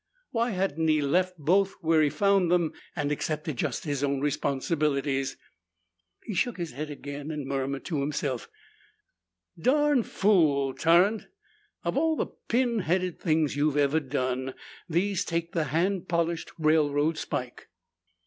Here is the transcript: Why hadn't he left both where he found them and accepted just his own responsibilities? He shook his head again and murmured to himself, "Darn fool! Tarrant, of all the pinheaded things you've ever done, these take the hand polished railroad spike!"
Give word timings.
Why 0.31 0.49
hadn't 0.49 0.87
he 0.87 0.99
left 0.99 1.37
both 1.37 1.73
where 1.81 2.01
he 2.01 2.09
found 2.09 2.49
them 2.49 2.73
and 2.95 3.11
accepted 3.11 3.57
just 3.57 3.83
his 3.83 4.03
own 4.03 4.19
responsibilities? 4.19 5.37
He 6.23 6.33
shook 6.33 6.57
his 6.57 6.71
head 6.71 6.89
again 6.89 7.29
and 7.29 7.45
murmured 7.45 7.85
to 7.85 7.99
himself, 8.01 8.49
"Darn 9.61 10.01
fool! 10.01 10.73
Tarrant, 10.73 11.27
of 11.83 11.99
all 11.99 12.15
the 12.15 12.31
pinheaded 12.49 13.19
things 13.19 13.55
you've 13.55 13.77
ever 13.77 13.99
done, 13.99 14.55
these 14.89 15.23
take 15.23 15.51
the 15.51 15.65
hand 15.65 16.07
polished 16.07 16.51
railroad 16.57 17.19
spike!" 17.19 17.69